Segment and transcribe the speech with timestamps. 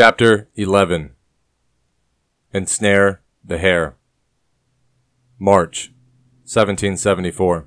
[0.00, 1.10] Chapter 11
[2.54, 3.96] Ensnare the Hare.
[5.40, 5.92] March
[6.44, 7.66] 1774.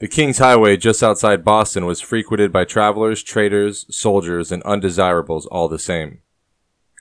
[0.00, 5.68] The King's Highway just outside Boston was frequented by travelers, traders, soldiers, and undesirables all
[5.70, 6.18] the same.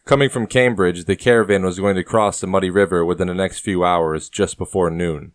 [0.06, 3.60] Coming from Cambridge, the caravan was going to cross the muddy river within the next
[3.60, 5.34] few hours, just before noon.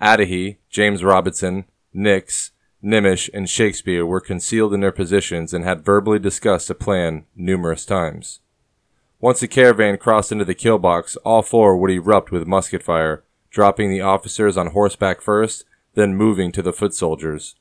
[0.00, 2.52] Addahi, James Robinson, Nix,
[2.84, 7.86] Nimish, and Shakespeare were concealed in their positions and had verbally discussed a plan numerous
[7.86, 8.40] times.
[9.20, 13.24] Once the caravan crossed into the kill box, all four would erupt with musket fire,
[13.48, 17.54] dropping the officers on horseback first, then moving to the foot soldiers.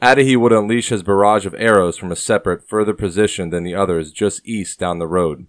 [0.00, 4.10] Addahi would unleash his barrage of arrows from a separate, further position than the others
[4.10, 5.46] just east down the road.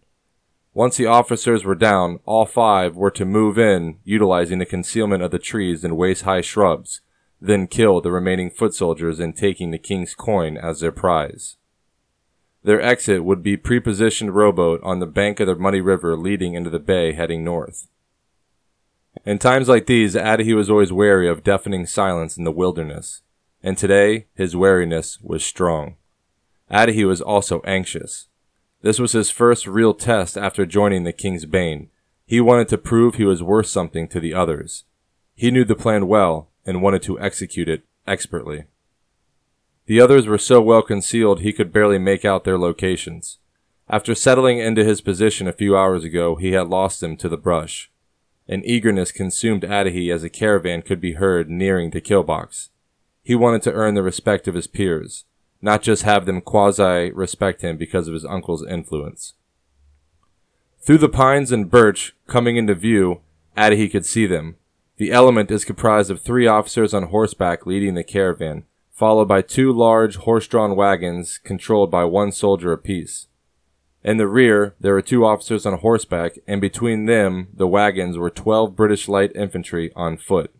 [0.73, 5.31] Once the officers were down, all five were to move in, utilizing the concealment of
[5.31, 7.01] the trees and waist high shrubs,
[7.41, 11.57] then kill the remaining foot soldiers and taking the king's coin as their prize.
[12.63, 16.69] Their exit would be prepositioned rowboat on the bank of the muddy river leading into
[16.69, 17.87] the bay heading north.
[19.25, 23.21] In times like these, Addahi was always wary of deafening silence in the wilderness
[23.63, 25.95] and today his wariness was strong.
[26.71, 28.27] Addahi was also anxious.
[28.81, 31.89] This was his first real test after joining the King's Bane.
[32.25, 34.85] He wanted to prove he was worth something to the others.
[35.35, 38.65] He knew the plan well and wanted to execute it expertly.
[39.85, 43.39] The others were so well concealed he could barely make out their locations.
[43.89, 47.37] After settling into his position a few hours ago, he had lost them to the
[47.37, 47.91] brush.
[48.47, 52.69] An eagerness consumed Addahi as a caravan could be heard nearing the kill box.
[53.23, 55.25] He wanted to earn the respect of his peers,
[55.61, 59.33] not just have them quasi respect him because of his uncle's influence.
[60.79, 63.21] Through the pines and birch coming into view,
[63.57, 64.55] Addahi could see them.
[65.01, 69.73] The element is comprised of three officers on horseback leading the caravan, followed by two
[69.73, 73.25] large horse-drawn wagons controlled by one soldier apiece.
[74.03, 78.29] In the rear, there were two officers on horseback, and between them, the wagons, were
[78.29, 80.53] twelve British light infantry on foot.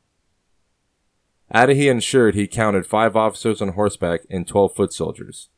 [1.54, 5.50] Addahi ensured he counted five officers on horseback and twelve foot soldiers.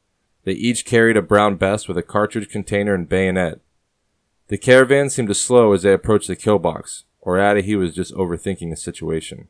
[0.44, 3.62] They each carried a brown vest with a cartridge container and bayonet.
[4.50, 8.14] The caravan seemed to slow as they approached the kill box, or Addahi was just
[8.16, 9.48] overthinking the situation.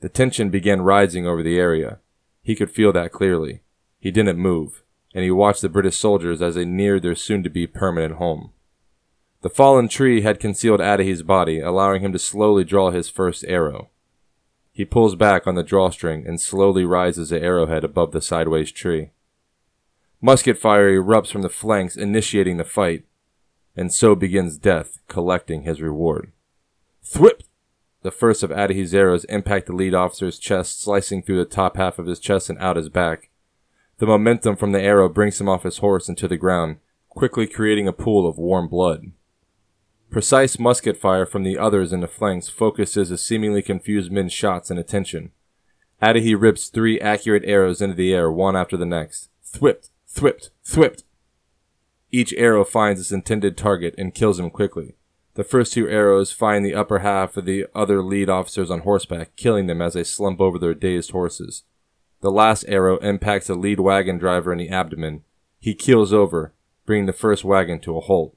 [0.00, 2.00] The tension began rising over the area.
[2.42, 3.62] He could feel that clearly.
[3.98, 4.82] He didn't move,
[5.14, 8.52] and he watched the British soldiers as they neared their soon to be permanent home.
[9.40, 13.88] The fallen tree had concealed Addahi's body, allowing him to slowly draw his first arrow.
[14.70, 19.12] He pulls back on the drawstring and slowly rises the arrowhead above the sideways tree.
[20.20, 23.04] Musket fire erupts from the flanks, initiating the fight,
[23.74, 26.32] and so begins death, collecting his reward.
[27.08, 27.42] Thwip!
[28.02, 31.98] The first of Addahi's arrows impact the lead officer's chest, slicing through the top half
[31.98, 33.30] of his chest and out his back.
[33.98, 36.78] The momentum from the arrow brings him off his horse and to the ground,
[37.08, 39.12] quickly creating a pool of warm blood.
[40.10, 44.70] Precise musket fire from the others in the flanks focuses the seemingly confused men's shots
[44.70, 45.30] and attention.
[46.02, 49.30] Addahi rips three accurate arrows into the air, one after the next.
[49.44, 51.04] Thwipped, thwipped, thwipped.
[52.10, 54.95] Each arrow finds its intended target and kills him quickly.
[55.36, 59.36] The first two arrows find the upper half of the other lead officers on horseback,
[59.36, 61.64] killing them as they slump over their dazed horses.
[62.22, 65.24] The last arrow impacts the lead wagon driver in the abdomen.
[65.60, 66.54] He keels over,
[66.86, 68.34] bringing the first wagon to a halt.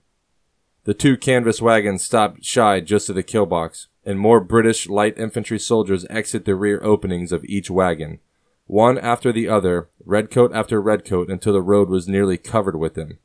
[0.84, 5.18] The two canvas wagons stop shy just of the kill box, and more British light
[5.18, 8.20] infantry soldiers exit the rear openings of each wagon,
[8.66, 13.20] one after the other, redcoat after redcoat, until the road was nearly covered with them.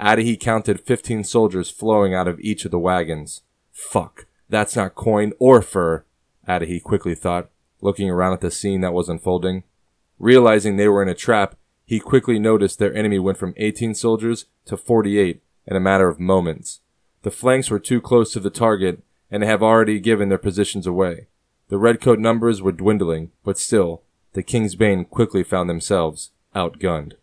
[0.00, 3.42] Addahi counted fifteen soldiers flowing out of each of the wagons.
[3.72, 6.04] Fuck, that's not coin or fur,
[6.46, 7.50] Addahi quickly thought,
[7.80, 9.64] looking around at the scene that was unfolding.
[10.18, 14.46] Realizing they were in a trap, he quickly noticed their enemy went from 18 soldiers
[14.66, 16.80] to 48 in a matter of moments.
[17.22, 21.26] The flanks were too close to the target and have already given their positions away.
[21.68, 27.14] The redcoat numbers were dwindling, but still, the King's Bane quickly found themselves outgunned.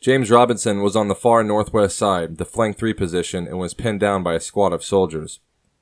[0.00, 4.00] James Robinson was on the far northwest side, the flank three position, and was pinned
[4.00, 5.40] down by a squad of soldiers.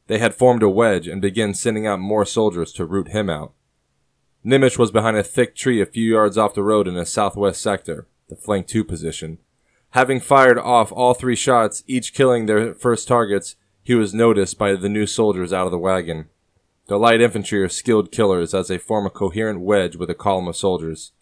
[0.08, 3.52] They had formed a wedge and began sending out more soldiers to root him out.
[4.44, 7.60] Nimish was behind a thick tree a few yards off the road in the southwest
[7.60, 9.38] sector, the flank two position,
[9.92, 14.74] Having fired off all three shots, each killing their first targets, he was noticed by
[14.74, 16.28] the new soldiers out of the wagon.
[16.88, 20.48] The light infantry are skilled killers as they form a coherent wedge with a column
[20.48, 21.12] of soldiers.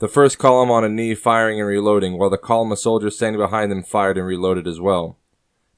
[0.00, 3.40] The first column on a knee firing and reloading, while the column of soldiers standing
[3.40, 5.18] behind them fired and reloaded as well.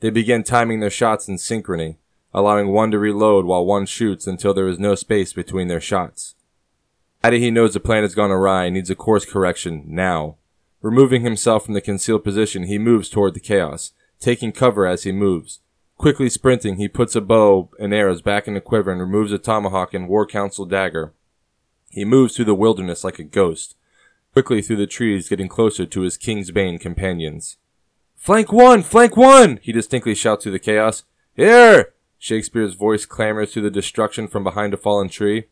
[0.01, 1.97] They begin timing their shots in synchrony,
[2.33, 6.35] allowing one to reload while one shoots until there is no space between their shots.
[7.23, 10.37] Addahi knows the plan has gone awry and needs a course correction now.
[10.81, 15.13] Removing himself from the concealed position, he moves toward the chaos, taking cover as he
[15.13, 15.61] moves.
[15.99, 19.39] Quickly sprinting, he puts a bow and arrows back in the quiver and removes a
[19.39, 21.13] tomahawk and war council dagger.
[21.91, 23.77] He moves through the wilderness like a ghost,
[24.37, 27.57] quickly through the trees, getting closer to his King's Bane companions.
[28.17, 28.83] Flank one!
[28.83, 29.59] Flank one!
[29.63, 31.05] He distinctly shouts through the chaos.
[31.35, 31.95] Here!
[32.19, 35.45] Shakespeare's voice clamors through the destruction from behind a fallen tree.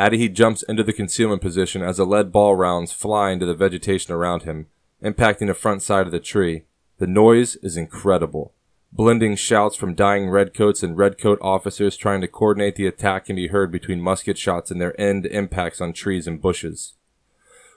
[0.00, 4.14] Adahy jumps into the concealment position as the lead ball rounds fly into the vegetation
[4.14, 4.66] around him,
[5.02, 6.64] impacting the front side of the tree.
[6.96, 8.54] The noise is incredible.
[8.94, 13.48] Blending shouts from dying redcoats and redcoat officers trying to coordinate the attack can be
[13.48, 16.94] heard between musket shots and their end impacts on trees and bushes.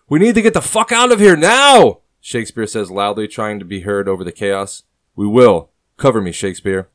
[0.09, 1.99] We need to get the fuck out of here now!
[2.21, 4.83] Shakespeare says loudly, trying to be heard over the chaos.
[5.17, 5.69] We will.
[5.97, 6.87] Cover me, Shakespeare.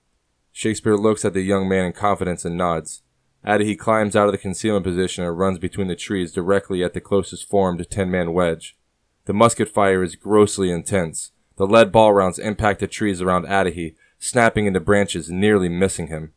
[0.51, 3.03] Shakespeare looks at the young man in confidence and nods.
[3.45, 7.03] Adahy climbs out of the concealment position and runs between the trees directly at the
[7.03, 8.79] closest formed ten-man wedge.
[9.27, 11.33] The musket fire is grossly intense.
[11.57, 16.33] The lead ball rounds impact the trees around Adahy, snapping into branches, nearly missing him.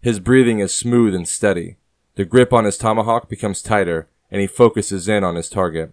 [0.00, 1.76] His breathing is smooth and steady.
[2.14, 5.92] The grip on his tomahawk becomes tighter, and he focuses in on his target.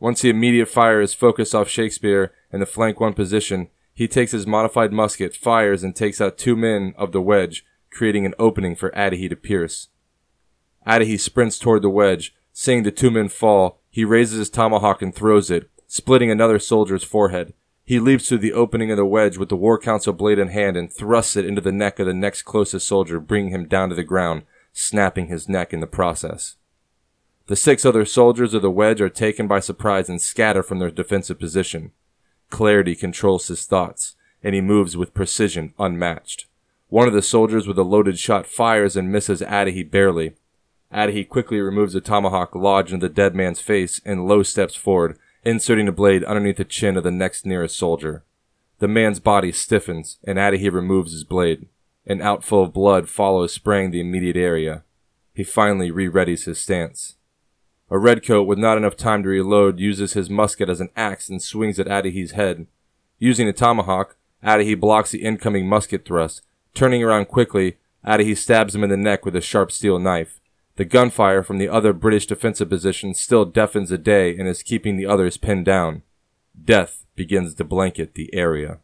[0.00, 4.30] Once the immediate fire is focused off Shakespeare in the flank one position, he takes
[4.30, 8.76] his modified musket, fires, and takes out two men of the wedge, creating an opening
[8.76, 9.88] for Adahy to pierce.
[10.86, 12.34] Adahy sprints toward the wedge.
[12.52, 17.04] Seeing the two men fall, he raises his tomahawk and throws it, splitting another soldier's
[17.04, 17.54] forehead.
[17.84, 20.76] He leaps through the opening of the wedge with the War Council blade in hand
[20.76, 23.94] and thrusts it into the neck of the next closest soldier, bringing him down to
[23.94, 24.42] the ground,
[24.72, 26.56] snapping his neck in the process.
[27.48, 30.90] The six other soldiers of the wedge are taken by surprise and scatter from their
[30.90, 31.92] defensive position.
[32.50, 36.46] Clarity controls his thoughts, and he moves with precision unmatched.
[36.88, 40.34] One of the soldiers with a loaded shot fires and misses Adahy barely.
[40.92, 45.18] Adahy quickly removes a tomahawk lodged in the dead man's face and low steps forward,
[45.42, 48.24] inserting the blade underneath the chin of the next nearest soldier.
[48.78, 51.66] The man's body stiffens, and Adahy removes his blade.
[52.06, 54.84] An outflow of blood follows spraying the immediate area.
[55.32, 57.14] He finally re-readies his stance.
[57.90, 61.42] A redcoat with not enough time to reload uses his musket as an axe and
[61.42, 62.66] swings at Adahy's head.
[63.18, 66.42] Using a tomahawk, Adahy blocks the incoming musket thrust.
[66.74, 70.40] Turning around quickly, Adahy stabs him in the neck with a sharp steel knife.
[70.76, 74.96] The gunfire from the other British defensive position still deafens the day and is keeping
[74.96, 76.02] the others pinned down.
[76.62, 78.78] Death begins to blanket the area.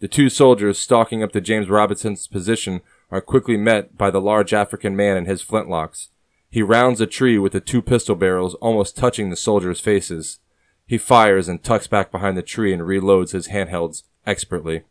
[0.00, 4.52] The two soldiers stalking up to James Robinson's position are quickly met by the large
[4.52, 6.08] African man and his flintlocks.
[6.52, 10.38] He rounds a tree with the two pistol barrels almost touching the soldiers' faces.
[10.86, 14.82] He fires and tucks back behind the tree and reloads his handhelds expertly.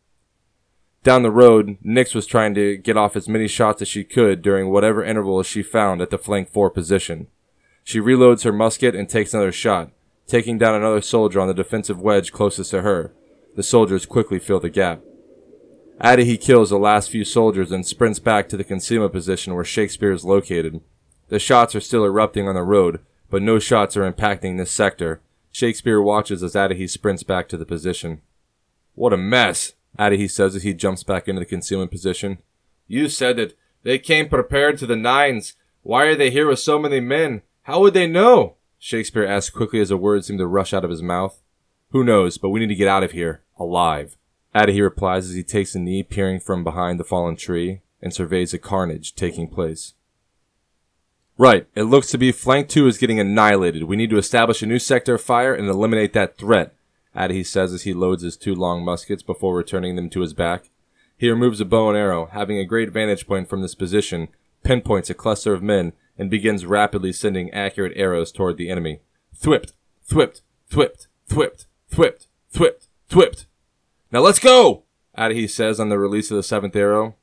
[1.04, 4.42] Down the road, Nix was trying to get off as many shots as she could
[4.42, 7.28] during whatever intervals she found at the flank 4 position.
[7.84, 9.92] She reloads her musket and takes another shot,
[10.25, 13.14] taking down another soldier on the defensive wedge closest to her.
[13.56, 15.02] The soldiers quickly fill the gap.
[16.04, 20.12] Adahy kills the last few soldiers and sprints back to the concealment position where Shakespeare
[20.12, 20.81] is located.
[21.31, 23.00] The shots are still erupting on the road,
[23.30, 25.22] but no shots are impacting this sector.
[25.54, 28.22] Shakespeare watches as Adahy sprints back to the position.
[28.95, 29.72] What a mess!
[29.98, 32.39] Adahy says as he jumps back into the concealment position.
[32.86, 33.57] You said it.
[33.83, 35.54] They came prepared to the nines.
[35.83, 37.44] Why are they here with so many men?
[37.62, 38.56] How would they know?
[38.78, 41.42] Shakespeare asks quickly as a word seemed to rush out of his mouth.
[41.92, 43.42] Who knows, but we need to get out of here.
[43.57, 44.18] Alive.
[44.54, 48.52] Adahy replies as he takes a knee peering from behind the fallen tree and surveys
[48.52, 49.94] the carnage taking place.
[51.42, 53.86] Right, it looks to be flank 2 is getting annihilated.
[53.86, 56.76] We need to establish a new sector of fire and eliminate that threat.
[57.16, 60.69] Adahy says as he loads his two long muskets before returning them to his back.
[61.18, 64.28] He removes a bow and arrow, having a great vantage point from this position,
[64.62, 69.00] pinpoints a cluster of men, and begins rapidly sending accurate arrows toward the enemy.
[69.33, 73.48] Thwipped, thwipped, thwipped, thwipped, thwipped, thwipped, thwipped.
[74.12, 74.83] Now let's go!
[75.18, 77.16] Adahy says on the release of the seventh arrow.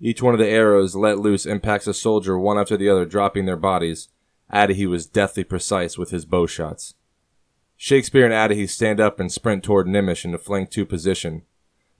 [0.00, 3.46] Each one of the arrows let loose impacts a soldier one after the other, dropping
[3.46, 4.08] their bodies.
[4.52, 6.94] Adahy was deathly precise with his bow shots.
[7.76, 11.42] Shakespeare and Adahy stand up and sprint toward Nimish in the flank two position.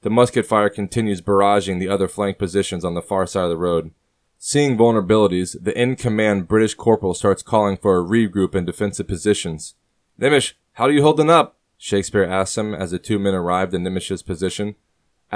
[0.03, 3.57] The musket fire continues barraging the other flank positions on the far side of the
[3.57, 3.91] road.
[4.38, 9.75] Seeing vulnerabilities, the in command British corporal starts calling for a regroup in defensive positions.
[10.21, 11.59] Nimish, how are you holding up?
[11.79, 14.76] Shakespeare asks him as the two men arrived in Nimish's position.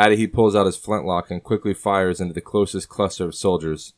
[0.00, 3.92] Adahy pulls out his flintlock and quickly fires into the closest cluster of soldiers.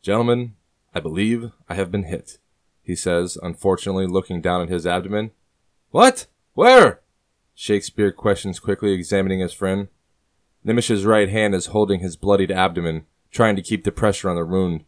[0.00, 0.54] Gentlemen,
[0.94, 2.38] I believe I have been hit,
[2.82, 5.32] he says, unfortunately looking down at his abdomen.
[5.90, 6.28] What?
[6.54, 7.02] Where?
[7.54, 9.88] Shakespeare questions quickly, examining his friend.
[10.64, 14.46] Nimish's right hand is holding his bloodied abdomen, trying to keep the pressure on the
[14.46, 14.86] wound.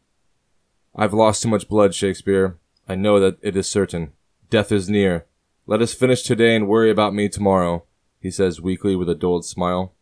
[0.96, 2.56] I've lost too much blood, Shakespeare.
[2.88, 4.12] I know that it is certain.
[4.48, 5.26] Death is near.
[5.66, 7.84] Let us finish today and worry about me tomorrow,
[8.20, 9.92] he says weakly with a dulled smile.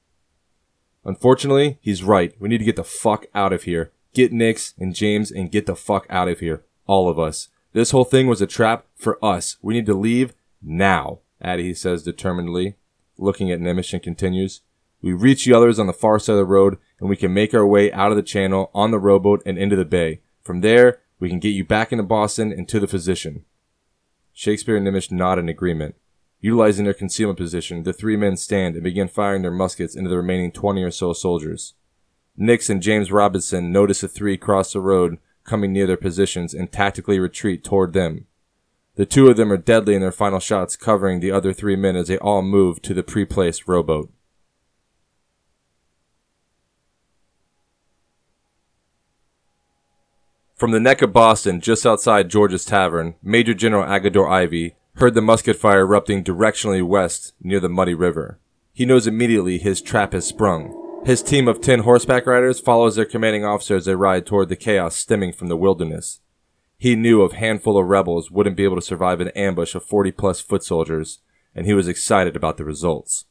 [1.04, 2.34] Unfortunately, he's right.
[2.38, 3.92] We need to get the fuck out of here.
[4.14, 6.64] Get Nix and James and get the fuck out of here.
[6.86, 7.48] All of us.
[7.72, 9.56] This whole thing was a trap for us.
[9.62, 12.74] We need to leave now, Addie says determinedly,
[13.16, 14.62] looking at Nimish and continues.
[15.00, 17.54] We reach the others on the far side of the road and we can make
[17.54, 20.20] our way out of the channel on the rowboat and into the bay.
[20.42, 23.44] From there, we can get you back into Boston and to the physician.
[24.32, 25.94] Shakespeare and Nimish nod in agreement.
[26.40, 30.16] Utilizing their concealment position, the three men stand and begin firing their muskets into the
[30.16, 31.74] remaining 20 or so soldiers.
[32.36, 36.70] Nix and James Robinson notice the three cross the road coming near their positions and
[36.70, 38.26] tactically retreat toward them.
[38.94, 41.96] The two of them are deadly in their final shots, covering the other three men
[41.96, 44.10] as they all move to the pre-placed rowboat.
[50.54, 55.22] From the neck of Boston, just outside George's Tavern, Major General Agador Ivey heard the
[55.22, 58.40] musket fire erupting directionally west near the muddy river.
[58.72, 61.02] He knows immediately his trap has sprung.
[61.04, 64.56] His team of ten horseback riders follows their commanding officer as they ride toward the
[64.56, 66.20] chaos stemming from the wilderness.
[66.76, 70.12] He knew a handful of rebels wouldn't be able to survive an ambush of 40
[70.12, 71.20] plus foot soldiers,
[71.54, 73.24] and he was excited about the results.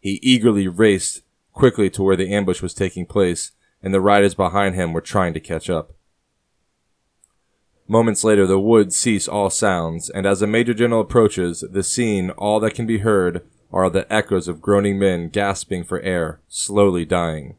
[0.00, 4.74] He eagerly raced quickly to where the ambush was taking place, and the riders behind
[4.74, 5.92] him were trying to catch up.
[7.88, 12.30] Moments later, the woods cease all sounds, and as the Major General approaches the scene,
[12.30, 17.04] all that can be heard are the echoes of groaning men gasping for air, slowly
[17.04, 17.56] dying.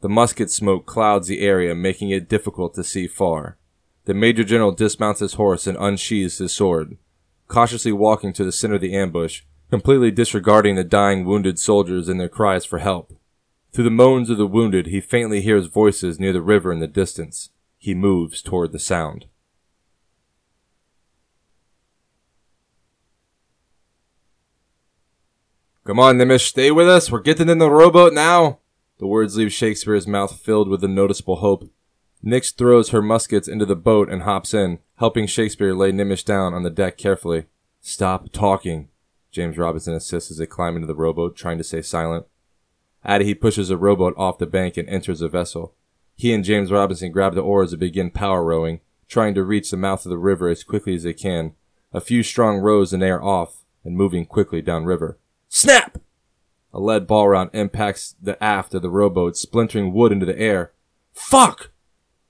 [0.00, 3.56] The musket smoke clouds the area, making it difficult to see far.
[4.04, 6.98] The Major General dismounts his horse and unsheathes his sword,
[7.48, 12.20] cautiously walking to the center of the ambush, completely disregarding the dying wounded soldiers and
[12.20, 13.16] their cries for help.
[13.72, 16.86] Through the moans of the wounded, he faintly hears voices near the river in the
[16.86, 17.50] distance.
[17.78, 19.26] He moves toward the sound.
[25.86, 27.10] Come on, Nimish, stay with us.
[27.10, 28.60] We're getting in the rowboat now.
[28.98, 31.70] The words leave Shakespeare's mouth filled with a noticeable hope.
[32.22, 36.54] Nix throws her muskets into the boat and hops in, helping Shakespeare lay Nimish down
[36.54, 37.48] on the deck carefully.
[37.82, 38.88] Stop talking.
[39.30, 42.24] James Robinson assists as they climb into the rowboat, trying to stay silent.
[43.04, 45.74] Addie pushes a rowboat off the bank and enters the vessel.
[46.14, 49.76] He and James Robinson grab the oars and begin power rowing, trying to reach the
[49.76, 51.52] mouth of the river as quickly as they can.
[51.92, 55.18] A few strong rows and they are off and moving quickly downriver.
[55.56, 55.98] Snap!
[56.72, 60.72] A lead ball round impacts the aft of the rowboat, splintering wood into the air.
[61.12, 61.70] Fuck!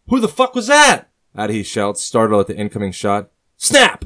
[0.09, 1.11] Who the fuck was that?
[1.35, 3.31] Addie shouts, startled at the incoming shot.
[3.57, 4.05] Snap!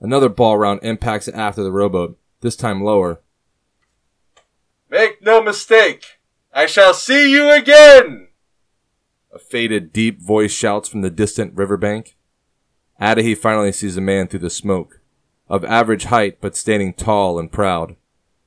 [0.00, 3.20] Another ball round impacts the aft of the rowboat, this time lower.
[4.90, 6.18] Make no mistake,
[6.52, 8.26] I shall see you again!
[9.32, 12.16] A faded, deep voice shouts from the distant riverbank.
[13.00, 15.00] Adahy finally sees a man through the smoke,
[15.48, 17.94] of average height but standing tall and proud.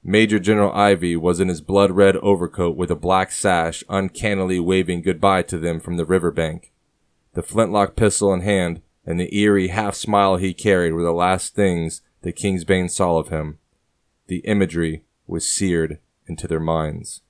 [0.04, 5.02] Major General Ivey was in his blood red overcoat with a black sash, uncannily waving
[5.02, 6.72] goodbye to them from the river bank.
[7.34, 11.54] The flintlock pistol in hand and the eerie half smile he carried were the last
[11.54, 13.60] things that King's Bane saw of him.
[14.28, 17.22] The imagery was seared into their minds.